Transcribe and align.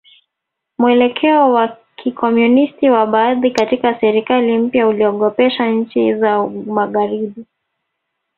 Mwelekeo 0.77 1.53
wa 1.53 1.77
Kikomunisti 1.97 2.89
wa 2.89 3.07
baadhi 3.07 3.51
katika 3.51 3.99
serikali 3.99 4.57
mpya 4.57 4.87
uliogopesha 4.87 5.67
nchi 5.67 6.13
za 6.15 6.47
Magharibi 6.47 7.45